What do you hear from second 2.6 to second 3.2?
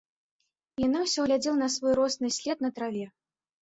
на траве.